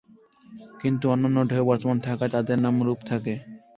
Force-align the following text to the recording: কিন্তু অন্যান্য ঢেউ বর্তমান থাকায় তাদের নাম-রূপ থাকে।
কিন্তু 0.81 1.05
অন্যান্য 1.09 1.37
ঢেউ 1.49 1.63
বর্তমান 1.65 1.97
থাকায় 1.99 2.31
তাদের 2.31 2.57
নাম-রূপ 2.59 2.99
থাকে। 3.05 3.33